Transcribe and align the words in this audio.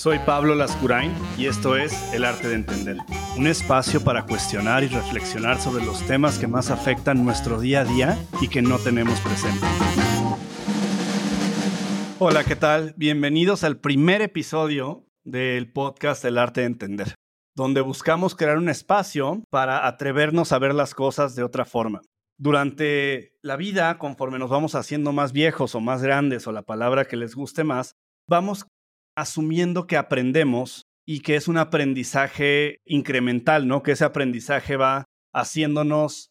Soy 0.00 0.18
Pablo 0.20 0.54
Lascurain 0.54 1.12
y 1.36 1.44
esto 1.44 1.76
es 1.76 1.92
El 2.14 2.24
Arte 2.24 2.48
de 2.48 2.54
Entender, 2.54 2.96
un 3.36 3.46
espacio 3.46 4.02
para 4.02 4.24
cuestionar 4.24 4.82
y 4.82 4.88
reflexionar 4.88 5.60
sobre 5.60 5.84
los 5.84 6.06
temas 6.06 6.38
que 6.38 6.46
más 6.46 6.70
afectan 6.70 7.22
nuestro 7.22 7.60
día 7.60 7.80
a 7.80 7.84
día 7.84 8.18
y 8.40 8.48
que 8.48 8.62
no 8.62 8.78
tenemos 8.78 9.20
presente. 9.20 9.66
Hola, 12.18 12.44
¿qué 12.44 12.56
tal? 12.56 12.94
Bienvenidos 12.96 13.62
al 13.62 13.78
primer 13.78 14.22
episodio 14.22 15.04
del 15.24 15.70
podcast 15.70 16.24
El 16.24 16.38
Arte 16.38 16.62
de 16.62 16.68
Entender, 16.68 17.14
donde 17.54 17.82
buscamos 17.82 18.34
crear 18.34 18.56
un 18.56 18.70
espacio 18.70 19.42
para 19.50 19.86
atrevernos 19.86 20.52
a 20.52 20.58
ver 20.58 20.74
las 20.74 20.94
cosas 20.94 21.34
de 21.34 21.42
otra 21.42 21.66
forma. 21.66 22.00
Durante 22.40 23.34
la 23.42 23.56
vida, 23.56 23.98
conforme 23.98 24.38
nos 24.38 24.48
vamos 24.48 24.74
haciendo 24.74 25.12
más 25.12 25.34
viejos 25.34 25.74
o 25.74 25.80
más 25.80 26.02
grandes 26.02 26.46
o 26.46 26.52
la 26.52 26.62
palabra 26.62 27.04
que 27.04 27.18
les 27.18 27.34
guste 27.34 27.64
más, 27.64 27.96
vamos 28.26 28.66
asumiendo 29.14 29.86
que 29.86 29.98
aprendemos 29.98 30.86
y 31.06 31.20
que 31.20 31.36
es 31.36 31.48
un 31.48 31.58
aprendizaje 31.58 32.78
incremental, 32.86 33.68
¿no? 33.68 33.82
Que 33.82 33.92
ese 33.92 34.06
aprendizaje 34.06 34.76
va 34.76 35.04
haciéndonos 35.34 36.30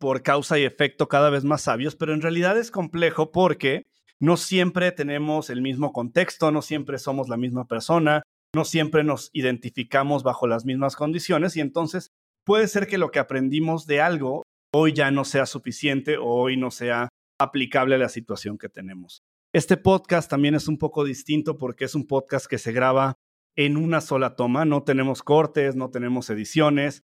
por 0.00 0.24
causa 0.24 0.58
y 0.58 0.64
efecto 0.64 1.06
cada 1.06 1.30
vez 1.30 1.44
más 1.44 1.62
sabios, 1.62 1.94
pero 1.94 2.12
en 2.12 2.20
realidad 2.20 2.58
es 2.58 2.72
complejo 2.72 3.30
porque 3.30 3.86
no 4.18 4.36
siempre 4.36 4.90
tenemos 4.90 5.50
el 5.50 5.62
mismo 5.62 5.92
contexto, 5.92 6.50
no 6.50 6.62
siempre 6.62 6.98
somos 6.98 7.28
la 7.28 7.36
misma 7.36 7.68
persona, 7.68 8.24
no 8.52 8.64
siempre 8.64 9.04
nos 9.04 9.30
identificamos 9.32 10.24
bajo 10.24 10.48
las 10.48 10.64
mismas 10.64 10.96
condiciones 10.96 11.56
y 11.56 11.60
entonces 11.60 12.10
puede 12.44 12.66
ser 12.66 12.88
que 12.88 12.98
lo 12.98 13.12
que 13.12 13.20
aprendimos 13.20 13.86
de 13.86 14.00
algo 14.00 14.45
hoy 14.78 14.92
ya 14.92 15.10
no 15.10 15.24
sea 15.24 15.46
suficiente 15.46 16.18
o 16.18 16.26
hoy 16.26 16.58
no 16.58 16.70
sea 16.70 17.08
aplicable 17.40 17.94
a 17.94 17.98
la 17.98 18.10
situación 18.10 18.58
que 18.58 18.68
tenemos. 18.68 19.22
Este 19.54 19.78
podcast 19.78 20.28
también 20.28 20.54
es 20.54 20.68
un 20.68 20.76
poco 20.76 21.02
distinto 21.02 21.56
porque 21.56 21.86
es 21.86 21.94
un 21.94 22.06
podcast 22.06 22.46
que 22.46 22.58
se 22.58 22.72
graba 22.72 23.14
en 23.56 23.78
una 23.78 24.02
sola 24.02 24.36
toma, 24.36 24.66
no 24.66 24.82
tenemos 24.82 25.22
cortes, 25.22 25.76
no 25.76 25.88
tenemos 25.88 26.28
ediciones. 26.28 27.04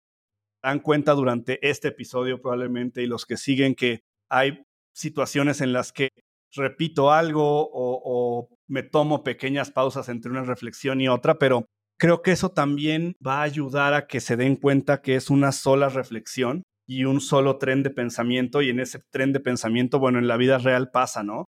Dan 0.64 0.80
cuenta 0.80 1.14
durante 1.14 1.60
este 1.68 1.90
episodio 1.90 2.42
probablemente 2.42 3.04
y 3.04 3.06
los 3.06 3.28
que 3.28 3.38
siguen 3.38 3.76
que 3.76 4.00
hay 4.32 4.64
situaciones 4.96 5.62
en 5.62 5.72
las 5.72 5.92
que 5.92 6.10
repito 6.56 7.12
algo 7.12 7.70
o, 7.70 8.02
o 8.04 8.50
me 8.68 8.82
tomo 8.82 9.24
pequeñas 9.24 9.70
pausas 9.70 10.10
entre 10.10 10.32
una 10.32 10.44
reflexión 10.44 11.02
y 11.02 11.08
otra, 11.08 11.38
pero 11.38 11.68
creo 12.00 12.24
que 12.24 12.32
eso 12.32 12.50
también 12.50 13.16
va 13.26 13.42
a 13.42 13.44
ayudar 13.44 13.94
a 13.94 14.08
que 14.08 14.22
se 14.22 14.38
den 14.38 14.56
cuenta 14.56 15.04
que 15.04 15.16
es 15.16 15.30
una 15.30 15.52
sola 15.52 15.90
reflexión 15.90 16.64
y 16.90 17.06
un 17.06 17.22
solo 17.22 17.58
tren 17.58 17.84
de 17.84 17.92
pensamiento 17.92 18.62
y 18.62 18.70
en 18.70 18.80
ese 18.80 19.00
tren 19.12 19.32
de 19.32 19.40
pensamiento, 19.40 20.00
bueno, 20.00 20.18
en 20.18 20.28
la 20.28 20.38
vida 20.38 20.58
real 20.58 20.90
pasa, 20.92 21.24
¿no? 21.24 21.46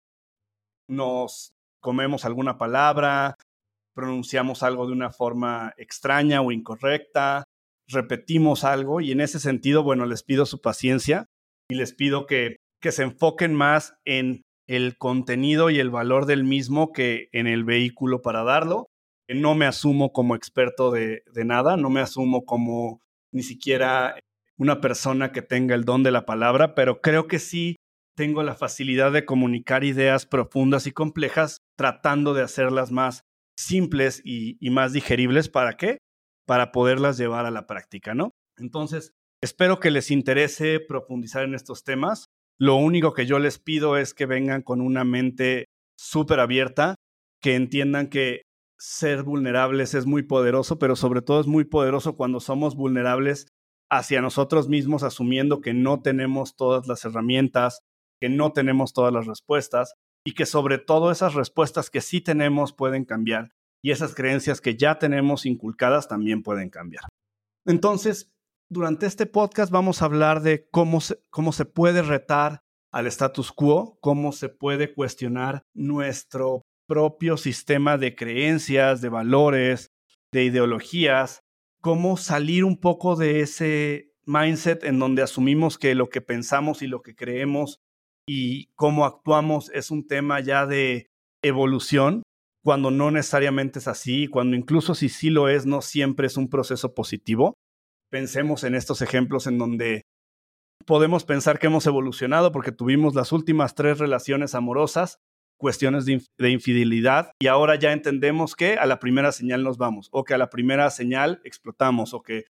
nos 0.90 1.54
comemos 1.82 2.26
alguna 2.26 2.58
palabra, 2.58 3.36
pronunciamos 3.96 4.64
algo 4.64 4.88
de 4.88 4.94
una 4.94 5.12
forma 5.12 5.74
extraña 5.78 6.42
o 6.42 6.52
incorrecta, 6.52 7.46
repetimos 7.88 8.64
algo 8.64 9.00
y 9.00 9.12
en 9.12 9.22
ese 9.22 9.40
sentido, 9.40 9.84
bueno, 9.84 10.06
les 10.06 10.24
pido 10.24 10.46
su 10.46 10.60
paciencia 10.60 11.28
y 11.70 11.76
les 11.76 11.94
pido 11.94 12.26
que, 12.26 12.58
que 12.82 12.92
se 12.92 13.04
enfoquen 13.04 13.54
más 13.54 13.94
en 14.04 14.42
el 14.68 14.98
contenido 14.98 15.70
y 15.70 15.80
el 15.80 15.90
valor 15.90 16.26
del 16.26 16.44
mismo 16.44 16.92
que 16.92 17.30
en 17.32 17.48
el 17.48 17.64
vehículo 17.64 18.22
para 18.22 18.44
darlo. 18.44 18.88
No 19.28 19.54
me 19.56 19.66
asumo 19.66 20.12
como 20.12 20.36
experto 20.36 20.92
de, 20.92 21.24
de 21.32 21.46
nada, 21.46 21.78
no 21.78 21.90
me 21.90 22.02
asumo 22.02 22.46
como 22.46 23.00
ni 23.32 23.44
siquiera 23.44 24.16
una 24.60 24.82
persona 24.82 25.32
que 25.32 25.42
tenga 25.42 25.74
el 25.74 25.86
don 25.86 26.04
de 26.04 26.12
la 26.12 26.26
palabra, 26.26 26.76
pero 26.76 27.02
creo 27.02 27.28
que 27.28 27.40
sí 27.40 27.78
tengo 28.16 28.44
la 28.44 28.56
facilidad 28.56 29.14
de 29.14 29.24
comunicar 29.26 29.86
ideas 29.86 30.26
profundas 30.26 30.86
y 30.86 30.92
complejas, 30.92 31.60
tratando 31.78 32.34
de 32.34 32.44
hacerlas 32.44 32.92
más 32.92 33.24
simples 33.58 34.22
y, 34.26 34.58
más 34.70 34.92
digeribles. 34.92 35.48
¿Para 35.48 35.78
qué? 35.78 36.00
Para 36.46 36.74
poderlas 36.74 37.18
llevar 37.18 37.46
a 37.46 37.52
la 37.52 37.66
práctica, 37.66 38.14
¿no? 38.14 38.32
Entonces, 38.58 39.14
espero 39.42 39.80
que 39.80 39.92
les 39.92 40.12
interese 40.12 40.82
profundizar 40.86 41.46
en 41.46 41.56
estos 41.56 41.86
temas. 41.86 42.26
Lo 42.60 42.76
único 42.76 43.14
que 43.14 43.26
yo 43.26 43.40
les 43.40 43.60
pido 43.60 43.96
es 43.96 44.14
que 44.14 44.26
vengan 44.26 44.62
con 44.62 44.82
una 44.82 45.06
mente 45.06 45.68
súper 45.98 46.42
abierta, 46.42 46.96
que 47.42 47.56
entiendan 47.56 48.10
que 48.10 48.42
ser 48.78 49.24
vulnerables 49.24 49.94
es 49.94 50.06
muy 50.06 50.24
poderoso, 50.24 50.78
pero 50.80 50.98
sobre 50.98 51.22
todo 51.22 51.40
es 51.40 51.48
muy 51.48 51.64
poderoso 51.64 52.18
cuando 52.18 52.42
somos 52.42 52.76
vulnerables 52.76 53.48
hacia 53.90 54.22
nosotros 54.22 54.70
mismos, 54.70 55.04
asumiendo 55.04 55.62
que 55.62 55.74
no 55.74 56.02
tenemos 56.02 56.56
todas 56.56 56.88
las 56.88 57.04
herramientas, 57.06 57.82
que 58.22 58.30
no 58.30 58.52
tenemos 58.52 58.94
todas 58.94 59.14
las 59.14 59.26
respuestas 59.26 59.94
y 60.26 60.34
que 60.34 60.46
sobre 60.46 60.78
todo 60.78 61.12
esas 61.12 61.34
respuestas 61.34 61.90
que 61.90 62.02
sí 62.02 62.22
tenemos 62.22 62.74
pueden 62.74 63.06
cambiar 63.06 63.52
y 63.82 63.92
esas 63.92 64.14
creencias 64.14 64.62
que 64.62 64.76
ya 64.76 65.00
tenemos 65.00 65.46
inculcadas 65.46 66.08
también 66.08 66.44
pueden 66.44 66.70
cambiar. 66.70 67.06
Entonces, 67.66 68.32
durante 68.70 69.06
este 69.06 69.26
podcast 69.26 69.72
vamos 69.72 70.02
a 70.02 70.06
hablar 70.06 70.42
de 70.42 70.68
cómo 70.70 71.02
se, 71.02 71.22
cómo 71.30 71.52
se 71.54 71.66
puede 71.66 72.02
retar 72.02 72.62
al 72.92 73.08
status 73.08 73.52
quo, 73.52 73.98
cómo 74.02 74.32
se 74.32 74.50
puede 74.50 74.94
cuestionar 74.94 75.64
nuestro 75.74 76.64
propio 76.88 77.38
sistema 77.38 77.98
de 77.98 78.16
creencias, 78.16 79.02
de 79.02 79.10
valores, 79.10 79.92
de 80.34 80.44
ideologías, 80.44 81.42
cómo 81.82 82.18
salir 82.18 82.66
un 82.66 82.78
poco 82.78 83.16
de 83.16 83.42
ese 83.42 84.12
mindset 84.26 84.84
en 84.84 85.00
donde 85.00 85.22
asumimos 85.22 85.78
que 85.78 85.96
lo 85.96 86.10
que 86.10 86.22
pensamos 86.22 86.82
y 86.82 86.88
lo 86.88 87.02
que 87.02 87.16
creemos 87.16 87.80
y 88.28 88.68
cómo 88.76 89.06
actuamos 89.06 89.72
es 89.74 89.90
un 89.90 90.06
tema 90.06 90.40
ya 90.40 90.68
de 90.68 91.08
evolución, 91.42 92.22
cuando 92.64 92.92
no 92.92 93.10
necesariamente 93.12 93.80
es 93.80 93.88
así, 93.88 94.28
cuando 94.28 94.56
incluso 94.56 94.94
si 94.94 95.10
sí 95.10 95.30
lo 95.30 95.50
es, 95.50 95.66
no 95.66 95.82
siempre 95.82 96.28
es 96.28 96.38
un 96.38 96.50
proceso 96.50 96.94
positivo. 96.94 97.56
Pensemos 98.12 98.64
en 98.64 98.76
estos 98.76 99.02
ejemplos 99.02 99.48
en 99.48 99.58
donde 99.58 100.04
podemos 100.86 101.24
pensar 101.24 101.60
que 101.60 101.68
hemos 101.68 101.88
evolucionado 101.88 102.52
porque 102.52 102.72
tuvimos 102.72 103.16
las 103.16 103.32
últimas 103.32 103.76
tres 103.76 103.98
relaciones 103.98 104.54
amorosas, 104.56 105.18
cuestiones 105.60 106.06
de, 106.06 106.22
de, 106.38 106.50
infidelidad, 106.50 107.32
y 107.42 107.48
ahora 107.48 107.76
ya 107.76 107.92
entendemos 107.92 108.56
que 108.56 108.74
a 108.74 108.86
la 108.86 109.00
primera 109.00 109.32
señal 109.32 109.64
nos 109.64 109.78
vamos, 109.78 110.08
o 110.12 110.24
que 110.24 110.34
a 110.34 110.38
la 110.38 110.50
primera 110.50 110.90
señal 110.90 111.42
explotamos, 111.44 112.14
o 112.14 112.22
que 112.22 112.46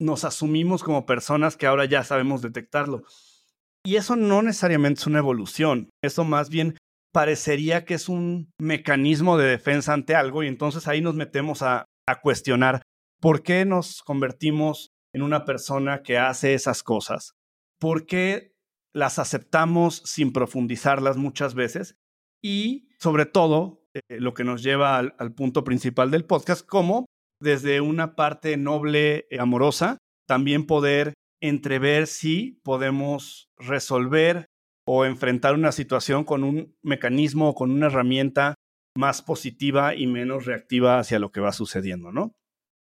nos 0.00 0.24
asumimos 0.24 0.82
como 0.82 1.06
personas 1.06 1.56
que 1.56 1.66
ahora 1.66 1.84
ya 1.84 2.04
sabemos 2.04 2.42
detectarlo. 2.42 3.02
Y 3.84 3.96
eso 3.96 4.16
no 4.16 4.42
necesariamente 4.42 5.00
es 5.00 5.06
una 5.06 5.18
evolución, 5.18 5.90
eso 6.02 6.24
más 6.24 6.50
bien 6.50 6.76
parecería 7.12 7.84
que 7.84 7.94
es 7.94 8.08
un 8.08 8.50
mecanismo 8.60 9.38
de 9.38 9.48
defensa 9.48 9.92
ante 9.92 10.14
algo 10.14 10.42
y 10.42 10.46
entonces 10.46 10.86
ahí 10.88 11.00
nos 11.00 11.14
metemos 11.14 11.62
a, 11.62 11.84
cuestionar 12.22 12.80
por 13.20 13.42
qué 13.42 13.66
nos 13.66 14.02
convertimos 14.02 14.92
en 15.12 15.20
una 15.20 15.44
persona 15.44 16.02
que 16.02 16.16
hace 16.16 16.54
esas 16.54 16.82
cosas, 16.82 17.32
por 17.78 18.06
qué 18.06 18.52
las 18.94 19.18
aceptamos 19.18 20.02
sin 20.06 20.32
profundizarlas 20.32 21.18
muchas 21.18 21.54
veces 21.54 21.96
y 22.42 22.88
sobre 22.98 23.26
todo 23.26 23.84
eh, 23.94 24.20
lo 24.20 24.34
que 24.34 24.44
nos 24.44 24.62
lleva 24.62 24.98
al, 24.98 25.34
punto 25.34 25.64
principal 25.64 26.10
del 26.10 26.24
podcast, 26.24 26.66
como 26.66 27.06
desde 27.40 27.80
una 27.80 28.16
parte 28.16 28.56
noble, 28.56 29.26
y 29.30 29.38
amorosa, 29.38 29.98
también 30.26 30.66
poder 30.66 31.14
entrever 31.40 32.06
si 32.06 32.60
podemos 32.64 33.48
resolver 33.56 34.46
o 34.86 35.04
enfrentar 35.04 35.54
una 35.54 35.72
situación 35.72 36.24
con 36.24 36.44
un 36.44 36.76
mecanismo 36.82 37.50
o 37.50 37.54
con 37.54 37.70
una 37.70 37.86
herramienta 37.86 38.54
más 38.96 39.22
positiva 39.22 39.94
y 39.94 40.06
menos 40.06 40.46
reactiva 40.46 40.98
hacia 40.98 41.18
lo 41.18 41.30
que 41.30 41.40
va 41.40 41.52
sucediendo, 41.52 42.10
¿no? 42.10 42.32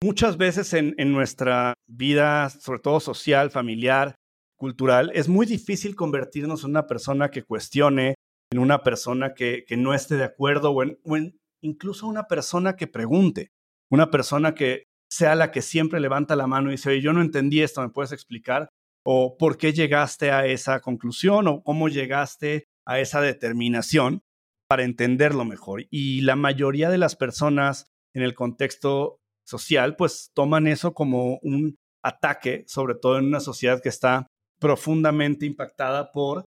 Muchas 0.01 0.37
veces 0.37 0.75
en, 0.75 0.95
nuestra 1.13 1.75
vida, 1.89 2.51
sobre 2.51 2.79
todo 2.79 3.01
social, 3.01 3.51
familiar, 3.51 4.15
cultural, 4.57 5.11
es 5.13 5.29
muy 5.29 5.45
difícil 5.45 5.97
convertirnos 5.97 6.63
en 6.63 6.71
una 6.71 6.87
persona 6.87 7.31
que 7.31 7.43
cuestione, 7.43 8.15
en 8.51 8.59
una 8.59 8.83
persona 8.83 9.35
que, 9.35 9.65
no 9.77 9.95
esté 9.95 10.17
de 10.17 10.25
acuerdo 10.25 10.73
o 10.73 10.83
en, 10.83 11.39
incluso 11.63 12.07
una 12.07 12.25
persona 12.25 12.77
que 12.77 12.87
pregunte, 12.87 13.51
una 13.91 14.11
persona 14.11 14.55
que 14.55 14.85
sea 15.11 15.35
la 15.35 15.51
que 15.51 15.63
siempre 15.63 16.01
levanta 16.01 16.37
la 16.37 16.47
mano 16.47 16.69
y 16.69 16.73
dice, 16.73 16.91
oye, 16.91 17.01
yo 17.01 17.13
no 17.13 17.23
entendí 17.23 17.63
esto, 17.63 17.83
¿me 17.83 17.89
puedes 17.89 18.13
explicar? 18.13 18.69
O 19.05 19.37
por 19.39 19.57
qué 19.57 19.73
llegaste 19.73 20.31
a 20.31 20.47
esa 20.47 20.81
conclusión 20.81 21.49
o 21.49 21.63
cómo 21.63 21.89
llegaste 21.89 22.65
a 22.87 23.01
esa 23.01 23.21
determinación 23.21 24.21
para 24.69 24.85
entenderlo 24.85 25.45
mejor. 25.45 25.87
Y 25.91 26.21
la 26.21 26.37
mayoría 26.37 26.91
de 26.91 26.99
las 26.99 27.17
personas 27.17 27.87
en 28.15 28.23
el 28.23 28.35
contexto 28.35 29.19
social, 29.47 29.97
pues 29.97 30.31
toman 30.35 30.67
eso 30.67 30.93
como 30.93 31.39
un 31.43 31.77
ataque, 32.05 32.65
sobre 32.67 32.95
todo 32.95 33.19
en 33.19 33.27
una 33.27 33.41
sociedad 33.41 33.81
que 33.83 33.89
está 33.89 34.27
profundamente 34.61 35.47
impactada 35.47 36.13
por 36.13 36.45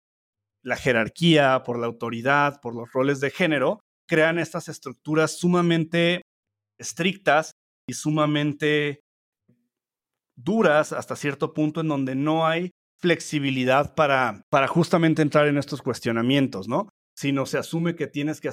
la 0.63 0.75
jerarquía, 0.75 1.63
por 1.63 1.79
la 1.79 1.87
autoridad, 1.87 2.59
por 2.61 2.75
los 2.75 2.91
roles 2.91 3.19
de 3.19 3.31
género, 3.31 3.79
crean 4.07 4.39
estas 4.39 4.67
estructuras 4.67 5.37
sumamente 5.37 6.21
estrictas 6.77 7.51
y 7.87 7.93
sumamente 7.93 9.01
duras 10.35 10.93
hasta 10.93 11.15
cierto 11.15 11.53
punto 11.53 11.81
en 11.81 11.87
donde 11.87 12.15
no 12.15 12.47
hay 12.47 12.71
flexibilidad 12.99 13.95
para, 13.95 14.41
para 14.49 14.67
justamente 14.67 15.21
entrar 15.21 15.47
en 15.47 15.57
estos 15.57 15.81
cuestionamientos, 15.81 16.67
¿no? 16.67 16.89
sino 17.19 17.45
se 17.45 17.57
asume 17.57 17.95
que 17.95 18.07
tienes 18.07 18.39
que, 18.39 18.49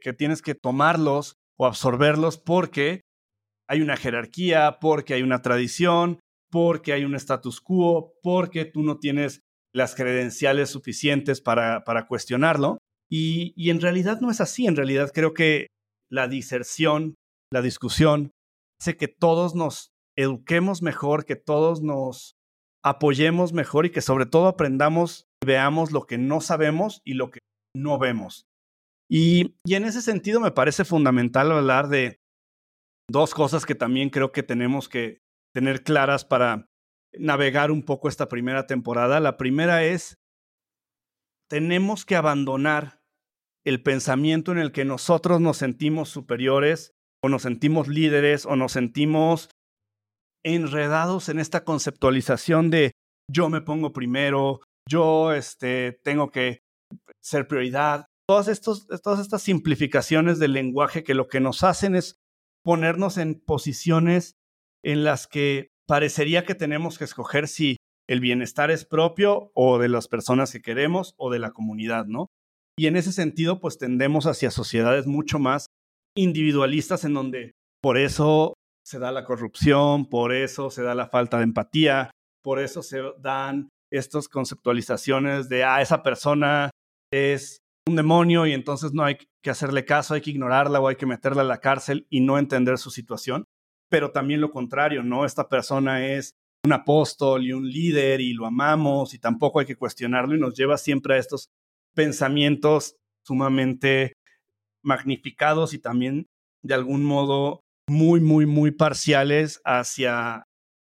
que 0.00 0.12
tienes 0.12 0.40
que 0.40 0.54
tomarlos 0.54 1.34
o 1.58 1.66
absorberlos 1.66 2.38
porque 2.38 3.00
hay 3.68 3.80
una 3.80 3.96
jerarquía, 3.96 4.78
porque 4.80 5.14
hay 5.14 5.22
una 5.22 5.42
tradición, 5.42 6.20
porque 6.48 6.92
hay 6.92 7.04
un 7.04 7.16
status 7.16 7.60
quo, 7.60 8.12
porque 8.22 8.64
tú 8.66 8.84
no 8.84 8.98
tienes 8.98 9.40
las 9.74 9.94
credenciales 9.94 10.70
suficientes 10.70 11.40
para, 11.40 11.84
para 11.84 12.06
cuestionarlo. 12.06 12.78
Y, 13.10 13.52
y, 13.56 13.70
en 13.70 13.80
realidad 13.80 14.20
no 14.20 14.30
es 14.30 14.40
así. 14.40 14.66
En 14.66 14.76
realidad 14.76 15.10
creo 15.12 15.34
que 15.34 15.68
la 16.10 16.28
diserción, 16.28 17.16
la 17.52 17.60
discusión, 17.60 18.30
hace 18.80 18.96
que 18.96 19.08
todos 19.08 19.54
nos 19.54 19.90
eduquemos 20.16 20.80
mejor, 20.80 21.24
que 21.24 21.36
todos 21.36 21.82
nos 21.82 22.36
apoyemos 22.84 23.52
mejor 23.52 23.86
y 23.86 23.90
que 23.90 24.00
sobre 24.00 24.26
todo 24.26 24.46
aprendamos 24.46 25.26
y 25.42 25.46
veamos 25.46 25.90
lo 25.90 26.06
que 26.06 26.18
no 26.18 26.40
sabemos 26.40 27.00
y 27.04 27.14
lo 27.14 27.30
que 27.30 27.40
no 27.76 27.98
vemos. 27.98 28.46
Y, 29.10 29.56
y 29.66 29.74
en 29.74 29.84
ese 29.84 30.02
sentido 30.02 30.40
me 30.40 30.50
parece 30.50 30.84
fundamental 30.84 31.50
hablar 31.50 31.88
de 31.88 32.20
dos 33.10 33.34
cosas 33.34 33.66
que 33.66 33.74
también 33.74 34.10
creo 34.10 34.32
que 34.32 34.42
tenemos 34.42 34.88
que 34.88 35.18
tener 35.54 35.82
claras 35.82 36.24
para 36.24 36.66
navegar 37.18 37.70
un 37.70 37.82
poco 37.82 38.08
esta 38.08 38.28
primera 38.28 38.66
temporada. 38.66 39.20
La 39.20 39.36
primera 39.36 39.84
es, 39.84 40.16
tenemos 41.48 42.04
que 42.04 42.16
abandonar 42.16 43.00
el 43.64 43.82
pensamiento 43.82 44.52
en 44.52 44.58
el 44.58 44.72
que 44.72 44.84
nosotros 44.84 45.40
nos 45.40 45.56
sentimos 45.56 46.08
superiores 46.08 46.92
o 47.22 47.28
nos 47.28 47.42
sentimos 47.42 47.88
líderes 47.88 48.44
o 48.44 48.56
nos 48.56 48.72
sentimos 48.72 49.48
enredados 50.44 51.28
en 51.30 51.38
esta 51.38 51.64
conceptualización 51.64 52.70
de 52.70 52.92
yo 53.32 53.48
me 53.48 53.62
pongo 53.62 53.92
primero, 53.92 54.60
yo 54.88 55.32
este, 55.32 55.98
tengo 56.02 56.30
que 56.30 56.60
ser 57.22 57.48
prioridad. 57.48 58.06
Todas, 58.28 58.48
estos, 58.48 58.86
todas 59.02 59.20
estas 59.20 59.42
simplificaciones 59.42 60.38
del 60.38 60.52
lenguaje 60.52 61.04
que 61.04 61.14
lo 61.14 61.28
que 61.28 61.40
nos 61.40 61.64
hacen 61.64 61.94
es 61.94 62.16
ponernos 62.62 63.16
en 63.16 63.40
posiciones 63.40 64.34
en 64.84 65.04
las 65.04 65.26
que 65.26 65.68
parecería 65.86 66.44
que 66.44 66.54
tenemos 66.54 66.98
que 66.98 67.04
escoger 67.04 67.48
si 67.48 67.76
el 68.08 68.20
bienestar 68.20 68.70
es 68.70 68.84
propio 68.84 69.50
o 69.54 69.78
de 69.78 69.88
las 69.88 70.08
personas 70.08 70.52
que 70.52 70.62
queremos 70.62 71.14
o 71.16 71.30
de 71.30 71.38
la 71.38 71.52
comunidad, 71.52 72.06
¿no? 72.06 72.28
Y 72.78 72.86
en 72.86 72.96
ese 72.96 73.12
sentido, 73.12 73.60
pues 73.60 73.78
tendemos 73.78 74.26
hacia 74.26 74.50
sociedades 74.50 75.06
mucho 75.06 75.38
más 75.38 75.66
individualistas 76.16 77.04
en 77.04 77.14
donde 77.14 77.52
por 77.82 77.98
eso 77.98 78.54
se 78.84 78.98
da 78.98 79.12
la 79.12 79.24
corrupción, 79.24 80.08
por 80.08 80.32
eso 80.32 80.70
se 80.70 80.82
da 80.82 80.94
la 80.94 81.08
falta 81.08 81.38
de 81.38 81.44
empatía, 81.44 82.10
por 82.42 82.58
eso 82.58 82.82
se 82.82 83.00
dan 83.20 83.68
estas 83.92 84.28
conceptualizaciones 84.28 85.48
de, 85.48 85.64
ah, 85.64 85.80
esa 85.80 86.02
persona 86.02 86.70
es 87.12 87.58
un 87.88 87.96
demonio 87.96 88.46
y 88.46 88.52
entonces 88.52 88.92
no 88.92 89.04
hay 89.04 89.18
que 89.42 89.50
hacerle 89.50 89.84
caso, 89.84 90.14
hay 90.14 90.20
que 90.20 90.30
ignorarla 90.30 90.80
o 90.80 90.88
hay 90.88 90.96
que 90.96 91.06
meterla 91.06 91.42
a 91.42 91.46
la 91.46 91.60
cárcel 91.60 92.06
y 92.10 92.20
no 92.20 92.38
entender 92.38 92.78
su 92.78 92.90
situación. 92.90 93.44
Pero 93.94 94.10
también 94.10 94.40
lo 94.40 94.50
contrario, 94.50 95.04
¿no? 95.04 95.24
Esta 95.24 95.48
persona 95.48 96.04
es 96.04 96.32
un 96.66 96.72
apóstol 96.72 97.46
y 97.46 97.52
un 97.52 97.70
líder 97.70 98.20
y 98.20 98.32
lo 98.32 98.44
amamos 98.44 99.14
y 99.14 99.20
tampoco 99.20 99.60
hay 99.60 99.66
que 99.66 99.76
cuestionarlo 99.76 100.34
y 100.34 100.40
nos 100.40 100.56
lleva 100.56 100.78
siempre 100.78 101.14
a 101.14 101.18
estos 101.18 101.46
pensamientos 101.94 102.96
sumamente 103.24 104.14
magnificados 104.84 105.74
y 105.74 105.78
también 105.78 106.26
de 106.64 106.74
algún 106.74 107.04
modo 107.04 107.60
muy, 107.88 108.18
muy, 108.20 108.46
muy 108.46 108.72
parciales 108.72 109.60
hacia 109.64 110.42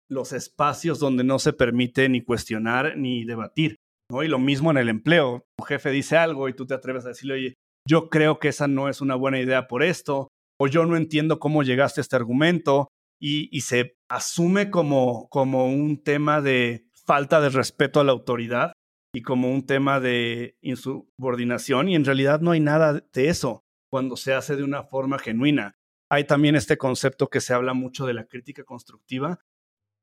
los 0.10 0.34
espacios 0.34 1.00
donde 1.00 1.24
no 1.24 1.40
se 1.40 1.54
permite 1.54 2.10
ni 2.10 2.22
cuestionar 2.22 2.98
ni 2.98 3.24
debatir. 3.24 3.78
¿no? 4.12 4.24
Y 4.24 4.28
lo 4.28 4.40
mismo 4.40 4.72
en 4.72 4.78
el 4.78 4.90
empleo. 4.90 5.46
Tu 5.58 5.64
jefe 5.64 5.92
dice 5.92 6.18
algo 6.18 6.50
y 6.50 6.54
tú 6.54 6.68
te 6.68 6.74
atreves 6.74 7.06
a 7.06 7.10
decirle, 7.10 7.36
oye, 7.36 7.54
yo 7.88 8.10
creo 8.10 8.40
que 8.40 8.50
esa 8.50 8.68
no 8.68 8.90
es 8.90 9.00
una 9.00 9.16
buena 9.16 9.40
idea 9.40 9.70
por 9.70 9.84
esto, 9.84 10.28
o 10.60 10.68
yo 10.68 10.86
no 10.86 10.98
entiendo 10.98 11.40
cómo 11.40 11.64
llegaste 11.64 12.02
a 12.02 12.04
este 12.04 12.16
argumento, 12.16 12.90
y, 13.22 13.62
se 13.62 13.98
asume 14.10 14.72
como, 14.72 15.28
como 15.30 15.66
un 15.66 16.02
tema 16.02 16.42
de 16.42 16.88
falta 17.06 17.42
de 17.42 17.50
respeto 17.50 18.00
a 18.00 18.06
la 18.06 18.14
autoridad 18.14 18.72
y 19.14 19.24
como 19.24 19.52
un 19.52 19.66
tema 19.66 20.00
de 20.00 20.56
insubordinación, 20.62 21.90
y 21.90 21.96
en 21.96 22.06
realidad 22.06 22.40
no 22.40 22.52
hay 22.52 22.60
nada 22.60 23.04
de 23.12 23.28
eso 23.28 23.64
cuando 23.92 24.16
se 24.16 24.34
hace 24.34 24.56
de 24.56 24.64
una 24.64 24.84
forma 24.84 25.20
genuina. 25.20 25.76
Hay 26.10 26.26
también 26.26 26.56
este 26.56 26.78
concepto 26.78 27.28
que 27.28 27.42
se 27.42 27.54
habla 27.54 27.74
mucho 27.74 28.06
de 28.06 28.14
la 28.14 28.26
crítica 28.26 28.64
constructiva, 28.64 29.40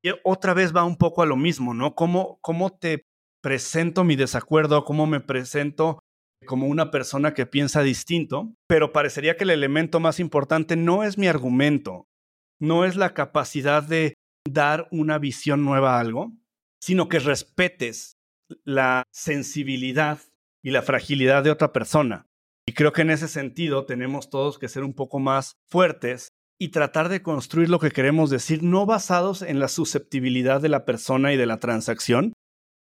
y 0.05 0.11
otra 0.25 0.55
vez 0.55 0.75
va 0.77 0.85
un 0.85 0.97
poco 0.97 1.23
a 1.23 1.27
lo 1.27 1.37
mismo, 1.37 1.73
¿no? 1.73 1.95
¿Cómo, 1.95 2.39
cómo 2.43 2.77
te 2.77 3.07
presento 3.43 4.05
mi 4.05 4.17
desacuerdo, 4.17 4.85
cómo 4.85 5.07
me 5.07 5.21
presento 5.21 6.01
como 6.47 6.67
una 6.67 6.91
persona 6.91 7.35
que 7.35 7.47
piensa 7.47 7.83
distinto, 7.83 8.55
pero 8.67 8.93
parecería 8.93 9.37
que 9.37 9.45
el 9.45 9.51
elemento 9.51 10.01
más 10.01 10.21
importante 10.21 10.77
no 10.77 11.05
es 11.05 11.19
mi 11.19 11.27
argumento, 11.27 12.09
no 12.59 12.85
es 12.85 12.97
la 12.97 13.13
capacidad 13.13 13.83
de 13.83 14.15
dar 14.49 14.89
una 14.91 15.19
visión 15.19 15.65
nueva 15.65 15.97
a 15.97 16.01
algo, 16.01 16.33
sino 16.81 17.09
que 17.09 17.19
respetes 17.19 18.17
la 18.65 19.03
sensibilidad 19.11 20.21
y 20.63 20.71
la 20.71 20.83
fragilidad 20.83 21.43
de 21.43 21.51
otra 21.51 21.73
persona. 21.73 22.27
Y 22.67 22.73
creo 22.73 22.93
que 22.93 23.03
en 23.03 23.11
ese 23.11 23.29
sentido 23.29 23.85
tenemos 23.87 24.31
todos 24.31 24.59
que 24.59 24.69
ser 24.69 24.83
un 24.83 24.95
poco 24.95 25.19
más 25.19 25.53
fuertes 25.67 26.31
y 26.59 26.69
tratar 26.69 27.09
de 27.09 27.23
construir 27.23 27.69
lo 27.69 27.79
que 27.79 27.91
queremos 27.91 28.31
decir, 28.31 28.63
no 28.63 28.87
basados 28.87 29.43
en 29.43 29.61
la 29.61 29.69
susceptibilidad 29.69 30.61
de 30.61 30.69
la 30.69 30.85
persona 30.85 31.33
y 31.33 31.37
de 31.37 31.47
la 31.47 31.61
transacción, 31.61 32.33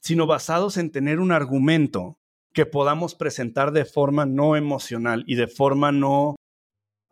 sino 0.03 0.27
basados 0.27 0.77
en 0.77 0.91
tener 0.91 1.21
un 1.21 1.33
argumento 1.33 2.19
que 2.57 2.65
podamos 2.65 3.15
presentar 3.15 3.71
de 3.71 3.85
forma 3.85 4.25
no 4.25 4.57
emocional 4.57 5.25
y 5.27 5.35
de 5.35 5.47
forma 5.47 5.93
no 5.93 6.37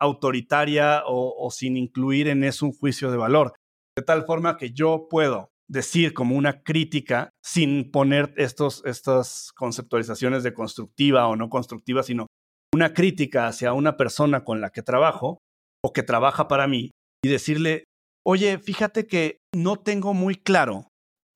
autoritaria 0.01 1.03
o, 1.05 1.49
sin 1.51 1.77
incluir 1.77 2.27
en 2.27 2.43
eso 2.43 2.65
un 2.65 2.73
juicio 2.73 3.11
de 3.11 3.17
valor. 3.17 3.53
De 3.95 4.03
tal 4.03 4.25
forma 4.25 4.57
que 4.57 4.71
yo 4.71 5.07
puedo 5.07 5.49
decir 5.69 6.15
como 6.15 6.35
una 6.35 6.63
crítica 6.63 7.29
sin 7.43 7.91
poner 7.91 8.33
estos, 8.37 8.83
estas 8.85 9.51
conceptualizaciones 9.55 10.41
de 10.41 10.55
constructiva 10.55 11.27
o 11.27 11.35
no 11.35 11.47
constructiva, 11.47 12.01
sino 12.01 12.25
una 12.73 12.93
crítica 12.93 13.47
hacia 13.47 13.73
una 13.73 13.97
persona 13.97 14.43
con 14.43 14.61
la 14.61 14.71
que 14.71 14.81
trabajo 14.81 15.37
o 15.83 15.93
que 15.93 16.01
trabaja 16.01 16.47
para 16.47 16.65
mí 16.67 16.89
y 17.23 17.29
decirle, 17.29 17.83
oye, 18.25 18.57
fíjate 18.57 19.05
que 19.05 19.37
no 19.53 19.75
tengo 19.75 20.15
muy 20.15 20.33
claro 20.33 20.87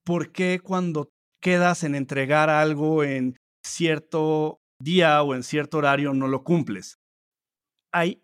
por 0.04 0.32
qué 0.32 0.60
cuando 0.64 1.10
quedas 1.44 1.84
en 1.84 1.94
entregar 1.94 2.50
algo 2.50 3.04
en 3.04 3.36
cierto 3.69 4.60
día 4.81 5.21
o 5.24 5.36
en 5.36 5.44
cierto 5.44 5.77
horario 5.77 6.13
no 6.13 6.27
lo 6.27 6.44
cumples. 6.44 6.98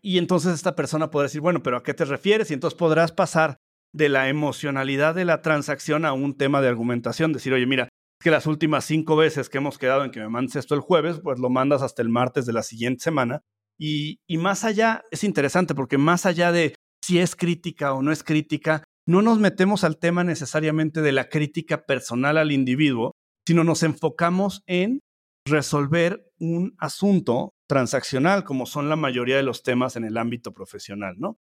y 0.02 0.18
entonces 0.18 0.54
esta 0.54 0.76
persona 0.76 1.10
podrá 1.10 1.24
decir, 1.24 1.42
bueno, 1.42 1.64
pero 1.64 1.78
¿a 1.78 1.84
qué 1.84 1.94
te 1.94 2.06
refieres? 2.06 2.52
Y 2.52 2.54
entonces 2.54 2.78
podrás 2.78 3.12
pasar 3.12 3.58
de 3.94 4.10
la 4.10 4.30
emocionalidad 4.30 5.16
de 5.16 5.26
la 5.26 5.42
transacción 5.42 6.06
a 6.06 6.14
un 6.14 6.38
tema 6.38 6.62
de 6.62 6.68
argumentación, 6.68 7.34
decir, 7.34 7.54
oye, 7.54 7.66
mira, 7.66 7.90
que 8.22 8.30
las 8.30 8.46
últimas 8.46 8.86
cinco 8.86 9.16
veces 9.16 9.50
que 9.50 9.58
hemos 9.58 9.78
quedado 9.78 10.04
en 10.04 10.12
que 10.12 10.20
me 10.20 10.30
mandes 10.30 10.56
esto 10.56 10.76
el 10.76 10.82
jueves, 10.82 11.20
pues 11.24 11.40
lo 11.40 11.50
mandas 11.50 11.82
hasta 11.82 12.02
el 12.02 12.10
martes 12.10 12.46
de 12.46 12.54
la 12.54 12.64
siguiente 12.64 13.04
semana. 13.04 13.42
Y, 13.80 14.20
y 14.28 14.38
más 14.38 14.64
allá, 14.64 15.04
es 15.12 15.24
interesante 15.24 15.76
porque 15.76 15.98
más 15.98 16.26
allá 16.26 16.52
de 16.52 16.76
si 17.04 17.20
es 17.20 17.36
crítica 17.36 17.94
o 17.94 18.02
no 18.02 18.12
es 18.12 18.24
crítica, 18.24 18.84
no 19.08 19.22
nos 19.22 19.40
metemos 19.40 19.84
al 19.84 19.98
tema 19.98 20.24
necesariamente 20.24 21.02
de 21.02 21.12
la 21.12 21.30
crítica 21.30 21.86
personal 21.86 22.38
al 22.38 22.52
individuo, 22.52 23.12
sino 23.48 23.64
nos 23.64 23.84
enfocamos 23.84 24.64
en 24.66 25.02
resolver 25.48 26.32
un 26.40 26.76
asunto 26.80 27.54
transaccional, 27.68 28.44
como 28.44 28.66
son 28.66 28.90
la 28.90 28.96
mayoría 28.96 29.38
de 29.38 29.44
los 29.44 29.64
temas 29.64 29.96
en 29.96 30.04
el 30.04 30.18
ámbito 30.18 30.54
profesional, 30.54 31.16
¿no? 31.18 31.38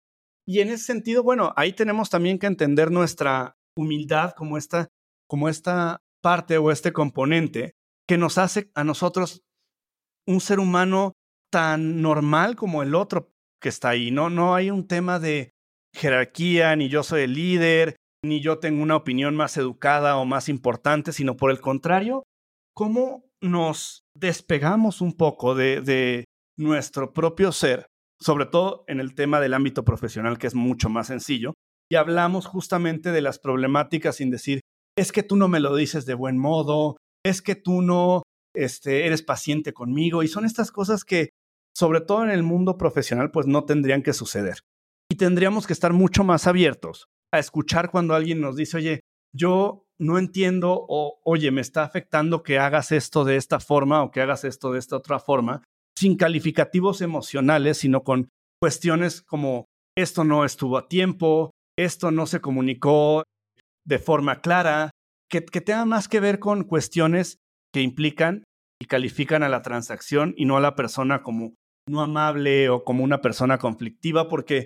Y 0.48 0.60
en 0.60 0.70
ese 0.70 0.86
sentido, 0.86 1.24
bueno, 1.24 1.54
ahí 1.56 1.74
tenemos 1.74 2.10
también 2.10 2.40
que 2.40 2.48
entender 2.48 2.92
nuestra 2.92 3.56
humildad 3.78 4.34
como 4.36 4.58
esta, 4.58 4.88
como 5.28 5.50
esta 5.50 6.00
parte 6.22 6.58
o 6.58 6.72
este 6.72 6.92
componente 6.92 7.74
que 8.08 8.18
nos 8.18 8.38
hace 8.38 8.72
a 8.76 8.84
nosotros 8.84 9.42
un 10.28 10.42
ser 10.42 10.60
humano 10.60 11.14
tan 11.52 12.02
normal 12.02 12.56
como 12.56 12.84
el 12.84 12.96
otro 12.96 13.32
que 13.62 13.70
está 13.70 13.90
ahí, 13.90 14.12
¿no? 14.12 14.30
No 14.30 14.56
hay 14.56 14.72
un 14.72 14.88
tema 14.88 15.20
de 15.20 15.52
jerarquía, 15.94 16.76
ni 16.76 16.90
yo 16.90 17.04
soy 17.04 17.24
el 17.24 17.34
líder, 17.34 17.96
ni 18.24 18.42
yo 18.42 18.60
tengo 18.60 18.82
una 18.82 18.96
opinión 18.96 19.36
más 19.36 19.58
educada 19.58 20.18
o 20.18 20.26
más 20.26 20.50
importante, 20.50 21.12
sino 21.12 21.38
por 21.38 21.52
el 21.52 21.60
contrario, 21.60 22.24
cómo 22.74 23.31
nos 23.42 24.04
despegamos 24.16 25.02
un 25.02 25.14
poco 25.14 25.56
de, 25.56 26.26
nuestro 26.58 27.12
propio 27.12 27.52
ser, 27.52 27.88
sobre 28.20 28.46
todo 28.46 28.84
en 28.88 29.00
el 29.00 29.16
tema 29.16 29.40
del 29.40 29.56
ámbito 29.56 29.84
profesional, 29.84 30.38
que 30.38 30.46
es 30.46 30.54
mucho 30.54 30.90
más 30.90 31.08
sencillo, 31.08 31.54
y 31.90 31.96
hablamos 31.96 32.46
justamente 32.46 33.12
de 33.12 33.22
las 33.22 33.40
problemáticas 33.40 34.18
sin 34.18 34.30
decir, 34.30 34.60
es 34.96 35.12
que 35.12 35.24
tú 35.24 35.38
no 35.38 35.48
me 35.48 35.60
lo 35.60 35.76
dices 35.76 36.06
de 36.06 36.14
buen 36.14 36.38
modo, 36.38 36.98
es 37.26 37.42
que 37.42 37.56
tú 37.56 37.82
no 37.82 38.22
este, 38.56 39.08
eres 39.08 39.24
paciente 39.24 39.74
conmigo, 39.74 40.22
y 40.22 40.28
son 40.28 40.46
estas 40.46 40.72
cosas 40.72 41.04
que, 41.04 41.30
sobre 41.76 42.02
todo 42.02 42.24
en 42.24 42.30
el 42.30 42.44
mundo 42.44 42.78
profesional, 42.78 43.32
pues 43.32 43.48
no 43.48 43.66
tendrían 43.66 44.04
que 44.04 44.14
suceder. 44.14 44.60
Y 45.10 45.16
tendríamos 45.16 45.66
que 45.66 45.74
estar 45.74 45.94
mucho 45.94 46.24
más 46.24 46.46
abiertos 46.46 47.08
a 47.34 47.40
escuchar 47.40 47.90
cuando 47.90 48.14
alguien 48.14 48.40
nos 48.40 48.56
dice, 48.56 48.78
oye, 48.78 49.00
yo 49.34 49.86
no 50.02 50.18
entiendo 50.18 50.84
o, 50.90 51.20
oye, 51.24 51.52
me 51.52 51.62
está 51.62 51.84
afectando 51.84 52.42
que 52.42 52.58
hagas 52.58 52.92
esto 52.92 53.24
de 53.24 53.36
esta 53.36 53.60
forma 53.60 54.02
o 54.02 54.10
que 54.10 54.22
hagas 54.22 54.44
esto 54.44 54.74
de 54.74 54.80
esta 54.80 54.98
otra 54.98 55.20
forma, 55.20 55.64
sin 55.96 56.18
calificativos 56.18 57.02
emocionales, 57.02 57.78
sino 57.78 58.04
con 58.04 58.30
cuestiones 58.60 59.22
como 59.22 59.66
esto 59.96 60.24
no 60.24 60.44
estuvo 60.44 60.80
a 60.80 60.88
tiempo, 60.88 61.52
esto 61.78 62.10
no 62.10 62.26
se 62.26 62.42
comunicó 62.42 63.24
de 63.86 64.00
forma 64.00 64.42
clara, 64.42 64.90
que, 65.30 65.46
que 65.46 65.62
tenga 65.62 65.86
más 65.86 66.08
que 66.08 66.20
ver 66.20 66.40
con 66.40 66.64
cuestiones 66.64 67.38
que 67.72 67.82
implican 67.82 68.44
y 68.82 68.86
califican 68.86 69.44
a 69.44 69.50
la 69.50 69.62
transacción 69.62 70.34
y 70.36 70.46
no 70.46 70.58
a 70.58 70.62
la 70.62 70.76
persona 70.76 71.22
como 71.22 71.54
no 71.88 72.02
amable 72.02 72.70
o 72.70 72.84
como 72.84 73.04
una 73.04 73.22
persona 73.22 73.60
conflictiva, 73.60 74.28
porque 74.28 74.66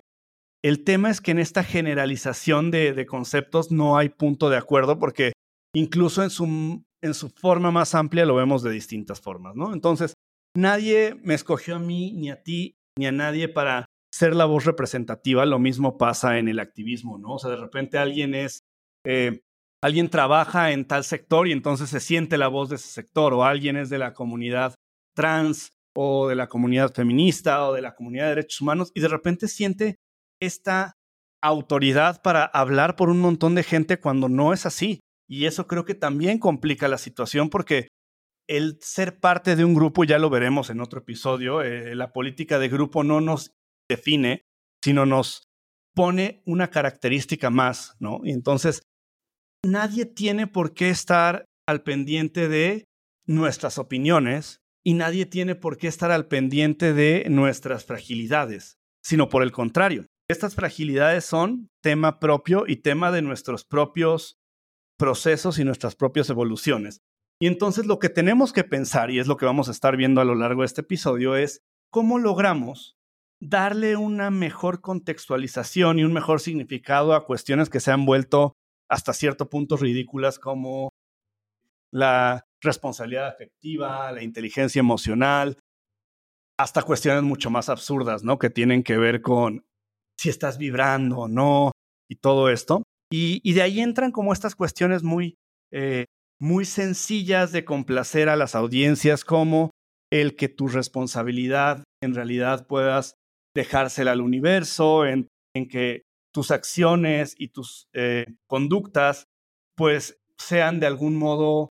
el 0.66 0.84
tema 0.84 1.12
es 1.12 1.22
que 1.22 1.30
en 1.30 1.38
esta 1.38 1.64
generalización 1.64 2.72
de, 2.72 3.06
conceptos 3.06 3.70
no 3.70 3.98
hay 3.98 4.10
punto 4.10 4.50
de 4.50 4.58
acuerdo, 4.58 4.98
porque 4.98 5.34
incluso 5.76 6.24
en 6.24 6.32
su, 6.32 6.84
en 7.04 7.14
su 7.14 7.30
forma 7.30 7.70
más 7.70 7.94
amplia 7.94 8.26
lo 8.26 8.34
vemos 8.34 8.64
de 8.64 8.72
distintas 8.72 9.22
formas, 9.22 9.56
¿no? 9.56 9.74
Entonces, 9.74 10.16
nadie 10.58 11.20
me 11.22 11.36
escogió 11.36 11.76
a 11.76 11.80
mí, 11.80 12.14
ni 12.14 12.32
a 12.32 12.42
ti, 12.42 12.78
ni 12.98 13.06
a 13.06 13.12
nadie 13.12 13.48
para 13.48 13.86
ser 14.12 14.36
la 14.36 14.46
voz 14.46 14.66
representativa. 14.66 15.46
Lo 15.46 15.60
mismo 15.60 16.00
pasa 16.00 16.40
en 16.40 16.48
el 16.48 16.60
activismo, 16.60 17.20
¿no? 17.20 17.36
O 17.36 17.38
sea, 17.38 17.52
de 17.52 17.58
repente 17.58 18.00
alguien 18.00 18.34
es, 18.34 18.62
eh, 19.06 19.42
alguien 19.84 20.10
trabaja 20.10 20.72
en 20.72 20.88
tal 20.88 21.04
sector 21.04 21.48
y 21.48 21.52
entonces 21.52 21.92
se 21.92 22.00
siente 22.00 22.40
la 22.40 22.48
voz 22.48 22.70
de 22.70 22.78
ese 22.78 22.88
sector, 22.88 23.36
o 23.36 23.44
alguien 23.44 23.78
es 23.78 23.92
de 23.92 24.00
la 24.00 24.14
comunidad 24.14 24.74
trans 25.16 25.74
o 25.96 26.28
de 26.28 26.34
la 26.34 26.48
comunidad 26.48 26.92
feminista 26.92 27.68
o 27.68 27.74
de 27.74 27.84
la 27.84 27.94
comunidad 27.94 28.24
de 28.24 28.30
derechos 28.30 28.62
humanos 28.62 28.92
y 28.96 29.00
de 29.02 29.08
repente 29.10 29.48
siente 29.48 30.00
esta 30.40 30.94
autoridad 31.42 32.22
para 32.22 32.44
hablar 32.46 32.96
por 32.96 33.10
un 33.10 33.20
montón 33.20 33.56
de 33.56 33.64
gente 33.64 34.00
cuando 34.00 34.30
no 34.30 34.54
es 34.54 34.66
así. 34.66 35.00
Y 35.28 35.46
eso 35.46 35.68
creo 35.68 35.86
que 35.86 35.96
también 35.96 36.40
complica 36.40 36.88
la 36.88 36.98
situación 36.98 37.50
porque 37.50 37.88
el 38.48 38.78
ser 38.82 39.20
parte 39.20 39.56
de 39.56 39.66
un 39.66 39.74
grupo, 39.74 40.04
ya 40.04 40.20
lo 40.20 40.30
veremos 40.30 40.70
en 40.70 40.82
otro 40.82 41.00
episodio, 41.00 41.62
eh, 41.62 41.96
la 41.96 42.12
política 42.14 42.60
de 42.60 42.70
grupo 42.70 43.04
no 43.04 43.22
nos 43.22 43.52
define, 43.90 44.42
sino 44.84 45.06
nos 45.06 45.48
pone 45.96 46.44
una 46.46 46.70
característica 46.70 47.50
más, 47.50 47.96
¿no? 48.00 48.22
Y 48.24 48.32
entonces, 48.32 48.84
nadie 49.66 50.06
tiene 50.06 50.46
por 50.46 50.74
qué 50.74 50.90
estar 50.90 51.46
al 51.68 51.82
pendiente 51.82 52.48
de 52.48 52.86
nuestras 53.26 53.80
opiniones 53.80 54.60
y 54.84 54.94
nadie 54.94 55.26
tiene 55.26 55.56
por 55.56 55.78
qué 55.78 55.88
estar 55.88 56.12
al 56.12 56.28
pendiente 56.28 56.94
de 56.94 57.26
nuestras 57.30 57.86
fragilidades, 57.86 58.78
sino 59.02 59.30
por 59.30 59.42
el 59.42 59.52
contrario. 59.52 60.06
Estas 60.28 60.56
fragilidades 60.56 61.24
son 61.24 61.70
tema 61.82 62.20
propio 62.20 62.64
y 62.68 62.78
tema 62.78 63.12
de 63.12 63.22
nuestros 63.22 63.64
propios 63.64 64.40
procesos 64.98 65.60
y 65.60 65.64
nuestras 65.64 65.96
propias 65.96 66.30
evoluciones. 66.30 67.02
Y 67.40 67.48
entonces 67.48 67.86
lo 67.86 68.00
que 68.00 68.10
tenemos 68.10 68.52
que 68.52 68.64
pensar, 68.64 69.12
y 69.12 69.20
es 69.20 69.28
lo 69.28 69.38
que 69.38 69.46
vamos 69.46 69.68
a 69.68 69.72
estar 69.72 69.98
viendo 69.98 70.22
a 70.22 70.26
lo 70.26 70.34
largo 70.34 70.62
de 70.62 70.68
este 70.68 70.82
episodio, 70.82 71.36
es 71.36 71.62
cómo 71.92 72.18
logramos 72.18 72.98
darle 73.40 73.98
una 73.98 74.32
mejor 74.32 74.82
contextualización 74.82 76.00
y 76.00 76.04
un 76.04 76.14
mejor 76.14 76.40
significado 76.40 77.14
a 77.14 77.26
cuestiones 77.26 77.70
que 77.70 77.82
se 77.82 77.92
han 77.92 78.06
vuelto 78.06 78.54
hasta 78.90 79.14
cierto 79.14 79.50
punto 79.50 79.78
ridículas 79.78 80.40
como 80.40 80.90
la 81.92 82.46
responsabilidad 82.62 83.28
afectiva, 83.28 84.12
la 84.12 84.24
inteligencia 84.24 84.80
emocional, 84.80 85.60
hasta 86.58 86.82
cuestiones 86.82 87.24
mucho 87.24 87.50
más 87.50 87.70
absurdas, 87.70 88.24
¿no? 88.24 88.40
Que 88.40 88.50
tienen 88.50 88.82
que 88.82 88.98
ver 88.98 89.22
con 89.22 89.66
si 90.18 90.30
estás 90.30 90.58
vibrando 90.58 91.20
o 91.20 91.28
no 91.28 91.72
y 92.10 92.16
todo 92.16 92.50
esto. 92.50 92.84
Y, 93.12 93.54
de 93.54 93.62
ahí 93.62 93.80
entran 93.80 94.12
como 94.12 94.34
estas 94.34 94.56
cuestiones 94.56 95.04
muy, 95.04 95.36
eh, 95.72 96.06
muy 96.40 96.66
sencillas 96.66 97.52
de 97.52 97.64
complacer 97.64 98.30
a 98.30 98.36
las 98.36 98.56
audiencias, 98.56 99.24
como 99.24 99.72
el 100.12 100.36
que 100.36 100.50
tu 100.50 100.68
responsabilidad 100.68 101.84
en 102.04 102.14
realidad 102.14 102.68
puedas 102.68 103.16
dejársela 103.56 104.12
al 104.12 104.22
universo, 104.22 105.06
en, 105.06 105.28
que 105.70 106.02
tus 106.34 106.52
acciones 106.52 107.34
y 107.38 107.48
tus 107.48 107.88
eh, 107.94 108.26
conductas 108.46 109.24
pues 109.78 110.18
sean 110.38 110.82
de 110.82 110.88
algún 110.88 111.16
modo 111.16 111.70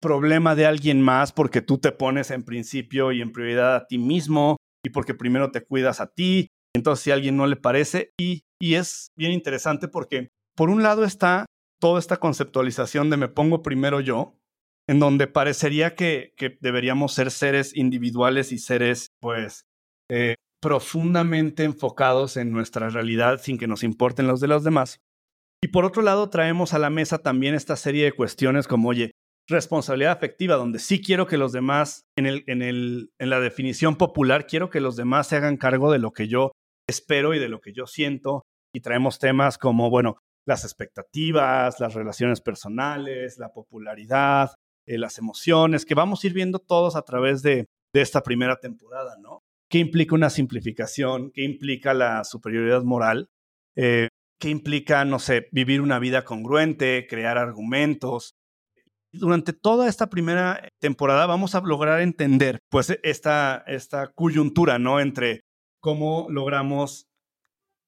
problema 0.00 0.54
de 0.54 0.64
alguien 0.64 1.02
más 1.02 1.32
porque 1.32 1.60
tú 1.60 1.78
te 1.78 1.92
pones 1.92 2.30
en 2.30 2.44
principio 2.44 3.12
y 3.12 3.20
en 3.20 3.32
prioridad 3.32 3.76
a 3.76 3.86
ti 3.86 3.98
mismo 3.98 4.56
y 4.82 4.90
porque 4.90 5.12
primero 5.12 5.50
te 5.50 5.62
cuidas 5.62 6.00
a 6.00 6.06
ti. 6.06 6.48
Entonces, 6.78 7.02
si 7.02 7.10
a 7.10 7.14
alguien 7.14 7.36
no 7.36 7.46
le 7.46 7.56
parece, 7.56 8.12
y, 8.18 8.44
y 8.60 8.74
es 8.74 9.10
bien 9.16 9.32
interesante 9.32 9.88
porque 9.88 10.28
por 10.56 10.70
un 10.70 10.82
lado 10.82 11.04
está 11.04 11.44
toda 11.80 11.98
esta 11.98 12.18
conceptualización 12.18 13.10
de 13.10 13.16
me 13.16 13.28
pongo 13.28 13.62
primero 13.62 14.00
yo, 14.00 14.38
en 14.88 15.00
donde 15.00 15.26
parecería 15.26 15.96
que, 15.96 16.32
que 16.36 16.56
deberíamos 16.60 17.12
ser 17.12 17.30
seres 17.30 17.76
individuales 17.76 18.52
y 18.52 18.58
seres, 18.58 19.08
pues, 19.20 19.66
eh, 20.10 20.36
profundamente 20.62 21.64
enfocados 21.64 22.36
en 22.36 22.52
nuestra 22.52 22.88
realidad 22.88 23.40
sin 23.42 23.58
que 23.58 23.66
nos 23.66 23.82
importen 23.82 24.26
los 24.26 24.40
de 24.40 24.48
los 24.48 24.64
demás. 24.64 24.98
Y 25.62 25.68
por 25.68 25.84
otro 25.84 26.02
lado, 26.02 26.30
traemos 26.30 26.74
a 26.74 26.78
la 26.78 26.90
mesa 26.90 27.18
también 27.18 27.54
esta 27.54 27.76
serie 27.76 28.04
de 28.04 28.12
cuestiones 28.12 28.68
como, 28.68 28.88
oye, 28.88 29.10
responsabilidad 29.48 30.12
afectiva, 30.12 30.54
donde 30.54 30.78
sí 30.78 31.00
quiero 31.02 31.26
que 31.26 31.38
los 31.38 31.52
demás, 31.52 32.04
en, 32.16 32.26
el, 32.26 32.44
en, 32.46 32.62
el, 32.62 33.10
en 33.18 33.30
la 33.30 33.40
definición 33.40 33.96
popular, 33.96 34.46
quiero 34.46 34.70
que 34.70 34.80
los 34.80 34.94
demás 34.96 35.26
se 35.26 35.36
hagan 35.36 35.56
cargo 35.56 35.90
de 35.90 35.98
lo 35.98 36.12
que 36.12 36.28
yo 36.28 36.52
espero 36.88 37.34
y 37.34 37.38
de 37.38 37.48
lo 37.48 37.60
que 37.60 37.72
yo 37.72 37.86
siento. 37.86 38.44
Y 38.74 38.80
traemos 38.80 39.18
temas 39.18 39.58
como, 39.58 39.90
bueno, 39.90 40.18
las 40.46 40.64
expectativas, 40.64 41.78
las 41.78 41.94
relaciones 41.94 42.40
personales, 42.40 43.38
la 43.38 43.52
popularidad, 43.52 44.54
eh, 44.86 44.98
las 44.98 45.18
emociones, 45.18 45.84
que 45.84 45.94
vamos 45.94 46.22
a 46.22 46.26
ir 46.26 46.32
viendo 46.32 46.58
todos 46.58 46.96
a 46.96 47.02
través 47.02 47.42
de, 47.42 47.66
esta 47.94 48.22
primera 48.22 48.60
temporada, 48.60 49.16
¿no? 49.20 49.40
¿Qué 49.68 49.78
implica 49.78 50.14
una 50.14 50.30
simplificación? 50.30 51.32
¿Qué 51.32 51.42
implica 51.42 51.94
la 51.94 52.22
superioridad 52.22 52.84
moral? 52.84 53.28
Eh, 53.76 54.08
¿Qué 54.40 54.50
implica, 54.50 55.04
no 55.04 55.18
sé, 55.18 55.48
vivir 55.50 55.80
una 55.80 55.98
vida 55.98 56.24
congruente, 56.24 57.08
crear 57.08 57.38
argumentos, 57.38 58.34
durante 59.12 59.52
toda 59.52 59.88
esta 59.88 60.08
primera 60.08 60.68
temporada 60.80 61.26
vamos 61.26 61.54
a 61.54 61.60
lograr 61.60 62.00
entender 62.00 62.58
pues 62.70 62.96
esta, 63.02 63.64
esta 63.66 64.08
coyuntura, 64.08 64.78
¿no? 64.78 65.00
Entre 65.00 65.42
cómo 65.88 66.26
logramos 66.28 67.06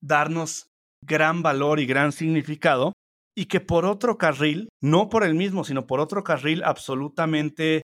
darnos 0.02 0.70
gran 1.06 1.42
valor 1.42 1.80
y 1.80 1.84
gran 1.84 2.12
significado 2.12 2.94
y 3.36 3.44
que 3.44 3.60
por 3.60 3.84
otro 3.84 4.16
carril, 4.16 4.70
no 4.82 5.10
por 5.10 5.22
el 5.22 5.34
mismo, 5.34 5.64
sino 5.64 5.86
por 5.86 6.00
otro 6.00 6.24
carril 6.24 6.62
absolutamente 6.64 7.82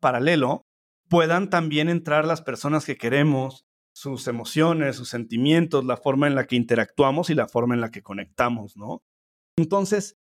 paralelo, 0.00 0.62
puedan 1.08 1.50
también 1.50 1.88
entrar 1.88 2.24
las 2.24 2.42
personas 2.42 2.84
que 2.84 2.96
queremos, 2.96 3.62
sus 3.94 4.26
emociones, 4.26 4.96
sus 4.96 5.08
sentimientos, 5.08 5.84
la 5.84 5.96
forma 5.96 6.26
en 6.26 6.34
la 6.34 6.48
que 6.48 6.56
interactuamos 6.56 7.30
y 7.30 7.36
la 7.36 7.46
forma 7.46 7.76
en 7.76 7.80
la 7.80 7.92
que 7.92 8.02
conectamos, 8.02 8.76
¿no? 8.76 9.02
Entonces, 9.56 10.14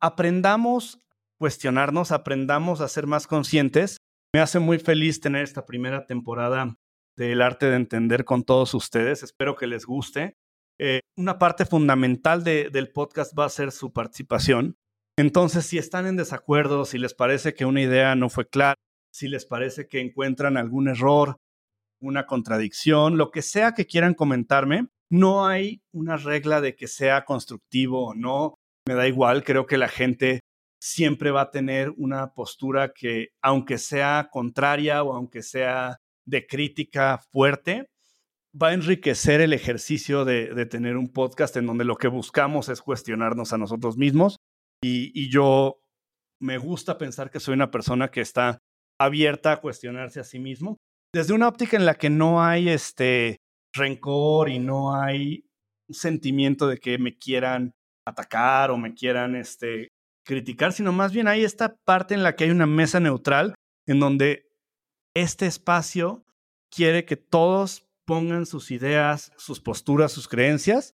aprendamos 0.00 1.00
cuestionarnos, 1.40 2.12
aprendamos 2.12 2.80
a 2.80 2.86
ser 2.86 3.08
más 3.08 3.26
conscientes. 3.26 3.96
Me 4.32 4.38
hace 4.38 4.60
muy 4.60 4.78
feliz 4.78 5.18
tener 5.18 5.42
esta 5.42 5.66
primera 5.66 6.06
temporada 6.06 6.76
del 7.28 7.42
arte 7.42 7.66
de 7.66 7.76
entender 7.76 8.24
con 8.24 8.44
todos 8.44 8.74
ustedes. 8.74 9.22
Espero 9.22 9.56
que 9.56 9.66
les 9.66 9.84
guste. 9.84 10.36
Eh, 10.78 11.00
una 11.16 11.38
parte 11.38 11.66
fundamental 11.66 12.42
del 12.42 12.90
podcast 12.92 13.38
va 13.38 13.44
a 13.44 13.50
ser 13.50 13.72
su 13.72 13.92
participación. 13.92 14.76
Entonces, 15.18 15.66
si 15.66 15.76
están 15.76 16.06
en 16.06 16.16
desacuerdo, 16.16 16.86
si 16.86 16.98
les 16.98 17.14
parece 17.14 17.52
que 17.52 17.66
una 17.66 17.82
idea 17.82 18.14
no 18.14 18.30
fue 18.30 18.48
clara, 18.48 18.76
si 19.12 19.28
les 19.28 19.44
parece 19.44 19.88
que 19.88 20.00
encuentran 20.00 20.56
algún 20.56 20.88
error, 20.88 21.36
una 22.00 22.24
contradicción, 22.24 23.18
lo 23.18 23.30
que 23.30 23.42
sea 23.42 23.72
que 23.72 23.86
quieran 23.86 24.14
comentarme, 24.14 24.88
no 25.10 25.46
hay 25.46 25.82
una 25.92 26.16
regla 26.16 26.62
de 26.62 26.74
que 26.74 26.86
sea 26.86 27.24
constructivo 27.26 28.06
o 28.06 28.14
no. 28.14 28.54
Me 28.88 28.94
da 28.94 29.06
igual, 29.06 29.44
creo 29.44 29.66
que 29.66 29.76
la 29.76 29.88
gente 29.88 30.40
siempre 30.80 31.30
va 31.30 31.42
a 31.42 31.50
tener 31.50 31.92
una 31.98 32.32
postura 32.32 32.92
que, 32.94 33.28
aunque 33.42 33.76
sea 33.76 34.30
contraria 34.32 35.02
o 35.02 35.12
aunque 35.12 35.42
sea 35.42 35.98
de 36.30 36.46
crítica 36.46 37.18
fuerte, 37.32 37.86
va 38.60 38.68
a 38.68 38.72
enriquecer 38.72 39.40
el 39.40 39.52
ejercicio 39.52 40.24
de, 40.24 40.66
tener 40.66 40.96
un 40.96 41.12
podcast 41.12 41.56
en 41.56 41.66
donde 41.66 41.84
lo 41.84 41.96
que 41.96 42.08
buscamos 42.08 42.68
es 42.68 42.80
cuestionarnos 42.80 43.52
a 43.52 43.58
nosotros 43.58 43.96
mismos. 43.96 44.36
Y, 44.82 45.28
yo 45.30 45.80
me 46.40 46.56
gusta 46.58 46.96
pensar 46.96 47.30
que 47.30 47.40
soy 47.40 47.54
una 47.54 47.70
persona 47.70 48.10
que 48.10 48.20
está 48.20 48.58
abierta 48.98 49.52
a 49.52 49.60
cuestionarse 49.60 50.20
a 50.20 50.24
sí 50.24 50.38
mismo, 50.38 50.76
desde 51.12 51.34
una 51.34 51.48
óptica 51.48 51.76
en 51.76 51.84
la 51.84 51.96
que 51.96 52.10
no 52.10 52.42
hay 52.42 52.68
este 52.68 53.38
rencor 53.74 54.48
y 54.48 54.58
no 54.58 54.94
hay 54.94 55.44
sentimiento 55.90 56.68
de 56.68 56.78
que 56.78 56.98
me 56.98 57.16
quieran 57.16 57.72
atacar 58.06 58.70
o 58.70 58.76
me 58.76 58.94
quieran 58.94 59.36
este, 59.36 59.88
criticar, 60.24 60.72
sino 60.72 60.92
más 60.92 61.12
bien 61.12 61.28
hay 61.28 61.44
esta 61.44 61.76
parte 61.84 62.14
en 62.14 62.22
la 62.22 62.36
que 62.36 62.44
hay 62.44 62.50
una 62.50 62.66
mesa 62.66 63.00
neutral 63.00 63.54
en 63.86 64.00
donde 64.00 64.49
este 65.20 65.46
espacio 65.46 66.24
quiere 66.70 67.04
que 67.04 67.16
todos 67.16 67.88
pongan 68.04 68.46
sus 68.46 68.70
ideas, 68.70 69.32
sus 69.36 69.60
posturas, 69.60 70.12
sus 70.12 70.28
creencias 70.28 70.96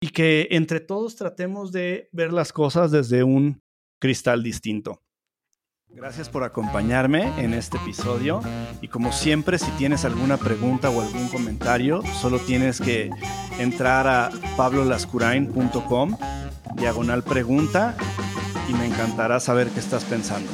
y 0.00 0.10
que 0.10 0.48
entre 0.50 0.80
todos 0.80 1.16
tratemos 1.16 1.72
de 1.72 2.08
ver 2.12 2.32
las 2.32 2.52
cosas 2.52 2.90
desde 2.90 3.22
un 3.22 3.62
cristal 4.00 4.42
distinto. 4.42 5.02
Gracias 5.90 6.28
por 6.28 6.44
acompañarme 6.44 7.42
en 7.42 7.54
este 7.54 7.78
episodio 7.78 8.42
y 8.82 8.88
como 8.88 9.10
siempre 9.10 9.58
si 9.58 9.70
tienes 9.72 10.04
alguna 10.04 10.36
pregunta 10.36 10.90
o 10.90 11.00
algún 11.00 11.28
comentario 11.28 12.02
solo 12.20 12.38
tienes 12.38 12.78
que 12.78 13.10
entrar 13.58 14.06
a 14.06 14.30
pablolascurain.com 14.56 16.16
diagonal 16.76 17.24
pregunta 17.24 17.96
y 18.68 18.74
me 18.74 18.86
encantará 18.86 19.40
saber 19.40 19.68
qué 19.70 19.80
estás 19.80 20.04
pensando. 20.04 20.50